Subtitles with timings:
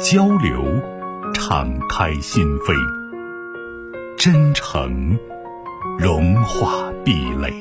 [0.00, 0.64] 交流，
[1.32, 2.74] 敞开心扉；
[4.16, 5.16] 真诚，
[5.98, 7.52] 融化壁垒。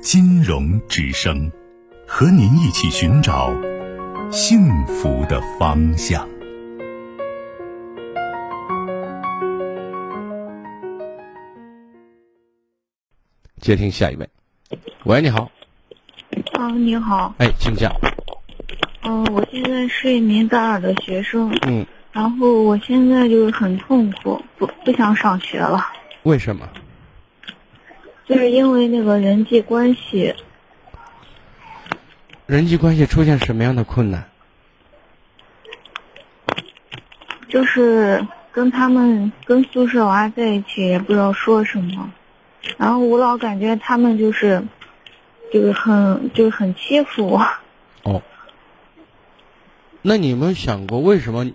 [0.00, 1.50] 金融之声，
[2.06, 3.52] 和您一起寻找
[4.30, 6.26] 幸福的方向。
[13.60, 14.28] 接听下一位，
[15.04, 15.50] 喂，你好。
[16.54, 17.34] 啊，你好。
[17.38, 17.92] 哎，请讲。
[19.08, 21.56] 嗯，我现在是一名大二的学生。
[21.64, 25.86] 嗯，然后我现在就是很痛苦，不不想上学了。
[26.24, 26.68] 为什么？
[28.26, 30.34] 就是因为那个人际关系。
[32.46, 34.28] 人际关系出现什么样的困难？
[37.48, 42.10] 就是跟他们跟宿舍娃在一起，也不知道说什么，
[42.76, 44.60] 然后我老感觉他们就是，
[45.52, 47.46] 就是很就是很欺负我。
[48.02, 48.20] 哦。
[50.08, 51.50] 那你有没有想过，为什么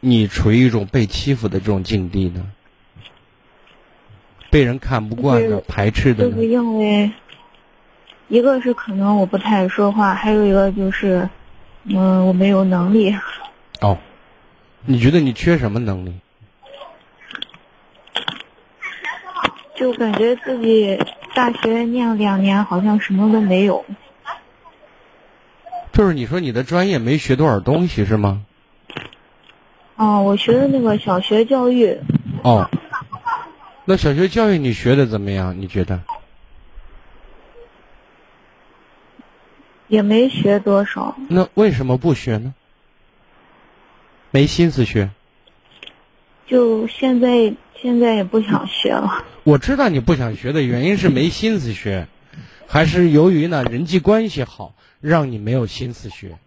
[0.00, 2.44] 你处于一种被欺负的这种境地呢？
[4.50, 6.28] 被人看不惯的、排斥的。
[6.30, 7.10] 就是因为，
[8.28, 11.26] 一个是可能我不太爱说话，还有一个就是，
[11.84, 13.16] 嗯，我没有能力。
[13.80, 13.96] 哦，
[14.84, 16.14] 你觉得你缺什么能力？
[19.74, 21.02] 就感觉自己
[21.34, 23.82] 大学念了两年，好像什么都没有。
[25.98, 28.44] 就是你说你的专业没学多少东西是吗？
[29.96, 31.98] 哦，我学的那个小学教育。
[32.44, 32.70] 哦，
[33.84, 35.60] 那小学教育你学的怎么样？
[35.60, 36.00] 你觉得？
[39.88, 41.16] 也没学多少。
[41.28, 42.54] 那为什么不学呢？
[44.30, 45.10] 没心思学。
[46.46, 49.24] 就现在，现在也不想学了。
[49.42, 52.06] 我知道你不想学的原因是没心思学，
[52.66, 54.74] 还是由于呢人际关系好？
[55.00, 56.38] 让你没有心思学，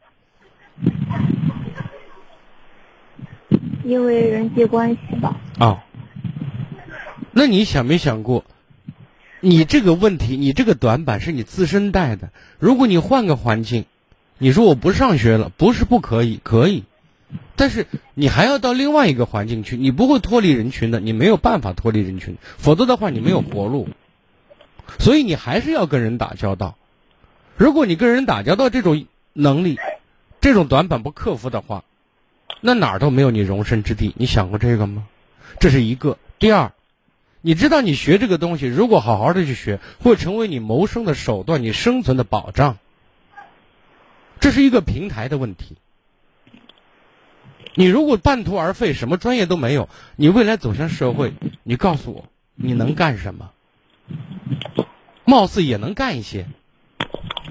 [3.85, 5.39] 因为人际关系吧。
[5.57, 5.85] 啊，
[7.31, 8.43] 那你想没想过，
[9.39, 12.29] 你这个问题，你这个短板是你自身带的。
[12.59, 13.85] 如果你换个环境，
[14.37, 16.83] 你说我不上学了，不是不可以，可以，
[17.55, 23.87] 但是你还要到另外一个环境去，你不会脱离人群的，你没有办法脱离人群，否则的话你没有活路，
[24.99, 26.75] 所以你还是要跟人打交道。
[27.57, 29.79] 如果你跟人打交道这种能力，
[30.39, 31.83] 这种短板不克服的话，
[32.59, 34.13] 那哪儿都没有你容身之地。
[34.17, 35.07] 你想过这个吗？
[35.59, 36.17] 这是一个。
[36.39, 36.71] 第二，
[37.41, 42.77] 你知道你学这个东西，如果好好的去学，会成为你谋生的手段，你生存的保障。
[44.39, 45.77] 这是一个平台的问题。
[47.75, 52.25] 你如果半途而废，什么专业都没有，你未来走向社会，你告诉我，
[52.55, 53.51] 你能干什么？
[55.25, 56.45] 貌似也能干一些。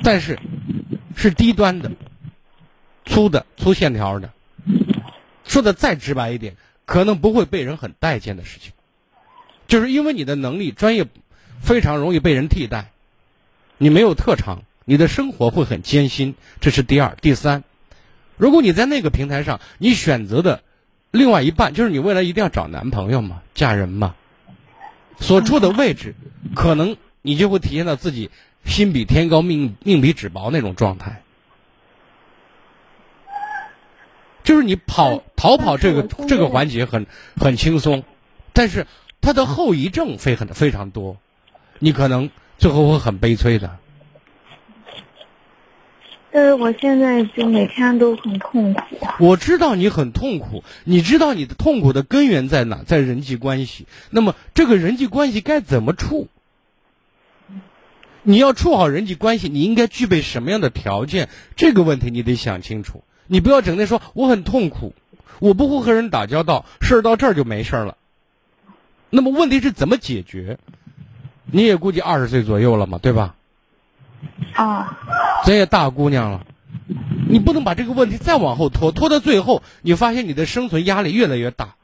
[0.03, 0.38] 但是，
[1.16, 1.91] 是低端的、
[3.04, 4.31] 粗的、粗线条的。
[5.44, 6.56] 说的再直白一点，
[6.87, 8.72] 可能不会被人很待见的事情，
[9.66, 11.06] 就是因为你的能力、专业
[11.60, 12.91] 非常容易被人替代。
[13.77, 16.34] 你没有特长，你的生活会很艰辛。
[16.60, 17.65] 这是第二、第三。
[18.37, 20.62] 如果你在那个平台上，你选择的
[21.10, 24.15] 另外一半，就是你未来一定要找男朋友嘛、嫁人嘛，
[25.20, 26.16] 所处的位置，
[26.56, 28.31] 可能你就会体现到自己。
[28.62, 31.22] 心比天高，命命比纸薄那种状态，
[34.44, 38.04] 就是你跑逃跑这个这个环节很很轻松，
[38.53, 38.86] 但是
[39.22, 41.16] 它的后遗症非很非常多，
[41.78, 43.78] 你可能最后会很悲催的。
[46.32, 48.80] 但是我现在就每天都很痛苦。
[49.18, 52.84] 我知道你很痛苦，你知道你的痛苦的根源在哪？
[52.84, 53.86] 在人际关系。
[54.10, 56.28] 那么这个人际关系该怎么处？
[58.22, 61.28] 你要处好人际关系，你应该具备什么样的条件？
[61.56, 63.03] 这个问题你得想清楚。
[63.26, 64.94] 你不要整天说我很痛苦，
[65.41, 67.97] 我不会和人打交道，事儿到这儿就没事儿了。
[69.09, 70.59] 那么问题是怎么解决？
[71.50, 73.34] 你也估计二十岁左右了嘛，对吧？
[74.54, 74.97] 啊。
[75.50, 76.47] 咱也大姑娘了，
[77.28, 81.74] 你不能把这个问题再往后拖，拖到最后，你发现你的生存压力越来越大。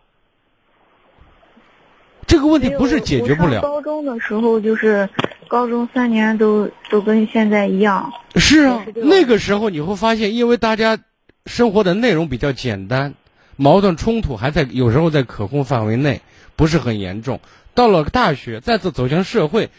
[2.28, 3.62] 这个问题不是解决不了。
[3.62, 5.08] 高中的时候就是。
[5.48, 8.12] 高中三年都都跟现在一样。
[8.34, 10.98] 是啊，那个时候你会发现，因为大家
[11.44, 13.14] 生活的内容比较简单，
[13.54, 16.20] 矛盾冲突还在有时候在可控范围内，
[16.56, 17.38] 不是很严重。
[17.74, 19.70] 到了大学，再次走向社会，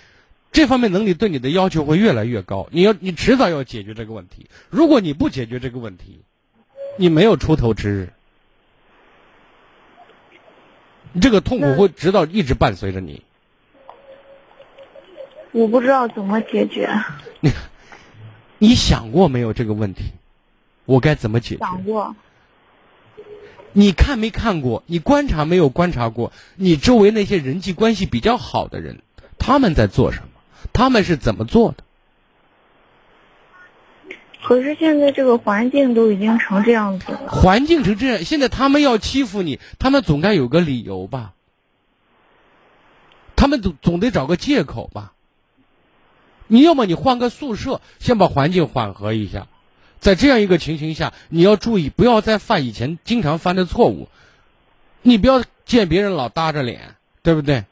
[0.51, 2.67] 这方面能力对你的要求会越来越高。
[2.71, 4.49] 你要你迟早要解决这个问题。
[4.69, 6.21] 如果你不解决这个问题，
[6.97, 8.13] 你没有出头之日。
[11.13, 13.23] 你这个痛苦会直到一直伴随着你。
[15.51, 16.89] 我不知道怎么解决。
[17.39, 17.51] 你，
[18.59, 20.03] 你想过没有这个问题？
[20.85, 21.59] 我该怎么解决？
[21.61, 22.15] 想过。
[23.73, 24.83] 你看没看过？
[24.87, 26.31] 你观察没有观察过？
[26.55, 29.01] 你周围那些人际关系比较好的人，
[29.37, 30.26] 他们在做什么？
[30.77, 31.83] 他们是怎么做的？
[34.43, 37.29] 可是现在这个环境都已经成这样子了。
[37.29, 41.33] 环境成这样，现在他们要欺负你，他们总该有个理由吧？
[43.35, 45.13] 他们总总得找个借口吧？
[46.45, 49.47] 你要么你换个宿舍，先把环境缓和一下。
[49.99, 54.09] 在这样一个情形下，你要注意，不要再犯以前经常犯的错误。
[55.01, 57.65] 你不要见别人老搭着脸，对不对？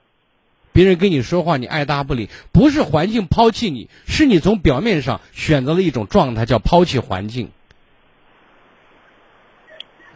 [0.75, 7.49] 别人跟你说话，你爱搭不理，不是环境抛弃你，是你从表面上选择了一种状态，叫抛弃环境。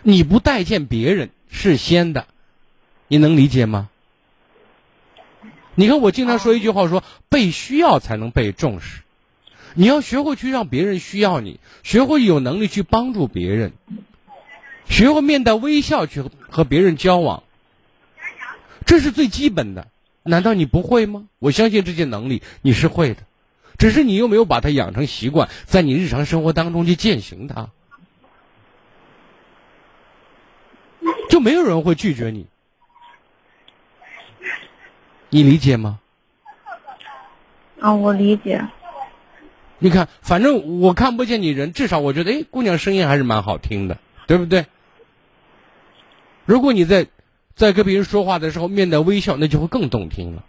[0.04, 2.28] 你不待见别人是先的，
[3.08, 3.90] 你能理解吗？
[5.76, 9.04] 你看，我经常说一句话，说被需要才能被重视。
[9.76, 13.72] 你要学会去让别人需要你，学会有能力去帮助别人，
[14.90, 17.44] 学会面带微笑去和别人交往，
[18.86, 19.88] 这是最基本的。
[20.30, 21.28] 难道你不会吗？
[21.40, 23.22] 我相信这些能力你是会的，
[23.78, 27.70] 只是你又没有把它养成习惯，在你日常生活当中去践行它，
[31.30, 32.48] 就没有人会拒绝你。
[35.30, 36.00] 你理解吗？
[37.80, 38.66] 啊，我理解。
[39.78, 43.98] 你看，反正我看不见你人，至少我觉得，哎，姑娘声音还是蛮好听的，
[44.28, 44.66] 对不对？
[46.46, 47.08] 如果你在
[47.60, 50.46] 在跟别人说话的时候面带微笑，那就会更动听了。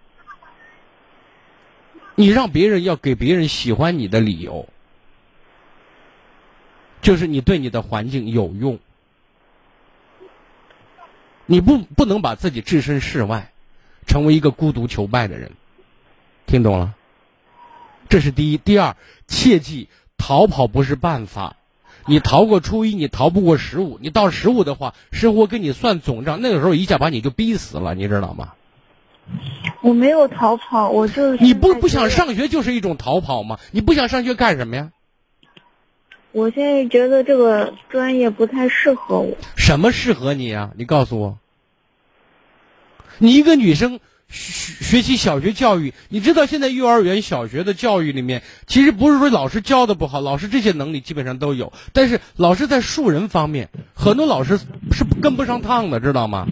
[2.15, 4.69] 你让别人要给别人喜欢你的理由，
[7.03, 8.79] 就是你对你的环境有用。
[11.47, 13.51] 你不不能把自己置身事外，
[14.07, 15.51] 成为一个孤独求败的人，
[16.47, 16.95] 听懂了？
[18.09, 18.97] 这是第一，第二，
[19.27, 21.57] 切记逃跑不是办法。
[22.07, 23.99] 你逃过初一，你逃不过十五。
[24.01, 28.55] 你到十五的话，生活跟你算总账，那个时候一下把你就逼死了，你知道吗？
[29.83, 33.59] 我没有逃跑，我就你不不想上学就是一种逃跑吗？
[33.71, 34.91] 你不想上学干什么呀？
[36.33, 39.37] 我现在觉得这个专业不太适合我。
[39.57, 40.71] 什么适合你呀？
[40.77, 41.39] 你告诉我。
[43.19, 44.01] 你一个女生。
[44.31, 54.57] 学学习小学教育，你知道现在幼儿园、小学的教育里面，其实不是说老师教的不好，老师这些能力基本上都有，但是老师在树人方面，很多老师
[54.93, 56.47] 是跟不上趟的，知道吗？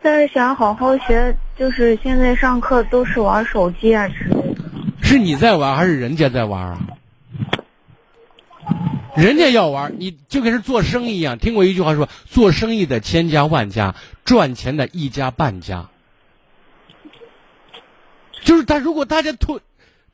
[0.00, 4.62] 但是想好好学，就是现在上课都是玩手机啊之类的。
[5.00, 6.80] 是你在玩还是人家在玩啊？
[9.14, 11.38] 人家要玩，你就跟是做生意一样。
[11.38, 15.88] 听过一句话说：“做生意的千家万家，赚钱的一家半家。”
[18.42, 19.60] 就是他，如果大家都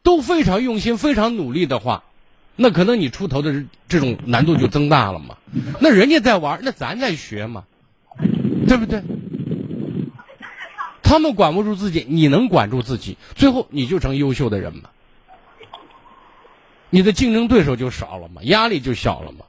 [0.02, 2.04] 都非常用心、非常努力的话，
[2.56, 5.36] 那可能你出头的这种难度就增大了嘛。
[5.80, 7.64] 那人家在玩，那咱在学嘛，
[8.66, 9.02] 对不对？
[11.02, 14.90] 他们管不住自己，你能管住自己，最后你就成优秀的人嘛。
[16.90, 19.46] 你的竞争对手就少了嘛，压力就小了嘛。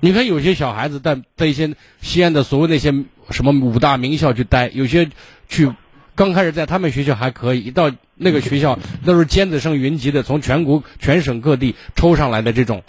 [0.00, 2.92] 你看有些小孩子在在一些西安的所谓那些
[3.30, 5.08] 什么五大名校去待，有些
[5.48, 5.72] 去
[6.14, 12.82] 刚开始在他们学校还可以，一到那个学校都是尖子生云集的，从全国全省各地抽上来的这种，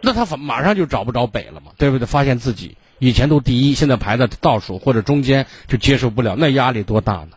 [0.00, 2.06] 那他马上就找不着北了嘛，对不对？
[2.06, 7.30] 发现自己以前都第一，现在排在倒数或者中间，就接受不了，那压力多大呢？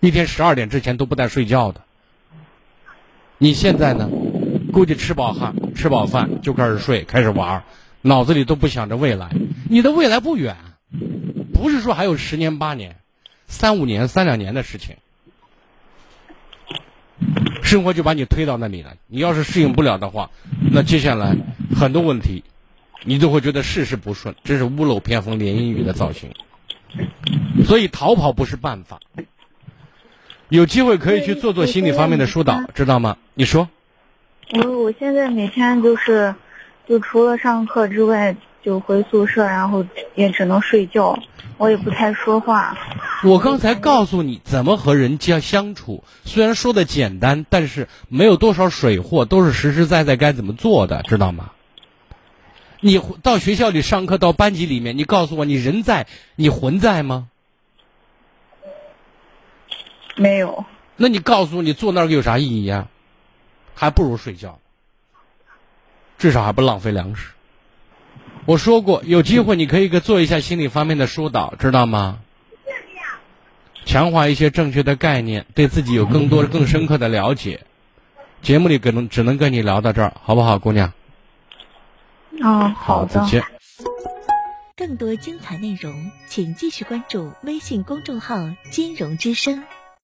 [0.00, 1.82] 一天十二点之前都不带睡觉的。
[3.38, 4.08] 你现在呢？
[4.72, 7.64] 估计吃饱饭，吃饱饭就开始睡，开始玩儿，
[8.06, 9.30] 脑子里都不想着未来。
[9.70, 10.56] 你的未来不远，
[11.54, 12.96] 不是说还有十年八年、
[13.46, 14.96] 三五年、三两年的事情。
[17.62, 18.94] 生活就把你推到那里了。
[19.06, 20.30] 你要是适应不了的话，
[20.70, 21.34] 那接下来
[21.74, 22.44] 很多问题，
[23.04, 26.30] 你都会觉得事事不顺，真是屋漏偏逢连阴雨的造型。
[27.64, 29.00] 所以逃跑不是办法。
[30.50, 33.16] 有机会可以去做做心理方面的疏导，知道吗？
[33.32, 33.70] 你说。
[34.52, 36.34] 我我现在每天就是，
[36.86, 41.18] 就除了上课之外，就回宿舍，然后也只能睡觉，
[41.58, 42.76] 我也不太说话。
[43.22, 51.52] 我刚才告诉你怎么和人家相处，虽然说的简单，但是没有多少水货，都是实实在在该怎么做的，知道吗？
[52.80, 57.28] 你到学校里上课，到班级里面，你告诉我，你人在，你魂在吗？
[60.16, 60.66] 没有。
[60.96, 62.88] 那你告诉我，你坐那儿有啥意义呀？
[63.74, 64.58] 还不如睡觉，
[66.18, 67.32] 至少还不浪费粮食。
[68.46, 72.18] 我说过，有机会你可以给做一下心理方面的疏导，知道吗？
[73.86, 77.60] 强化一些正确的概念，对自己有更多、更深刻的了解。
[78.42, 80.92] 节目里可能只能跟你聊到这儿，好不好，姑娘？
[82.42, 83.20] 嗯，好的。
[83.20, 83.44] 再见。
[84.76, 88.36] 更多精彩内容，请继续关注微信公众号
[88.70, 89.62] “金融之声”。